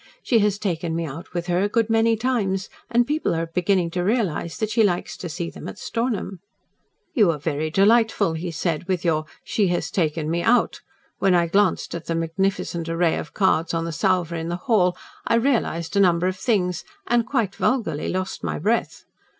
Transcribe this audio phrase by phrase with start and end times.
[0.23, 3.91] She has taken me out with her a good many times, and people are beginning
[3.91, 6.39] to realise that she likes to see them at Stornham."
[7.13, 10.81] "You are very delightful," he said, "with your 'She has taken me out.'
[11.19, 14.97] When I glanced at the magnificent array of cards on the salver in the hall,
[15.27, 19.03] I realised a number of things, and quite vulgarly lost my breath.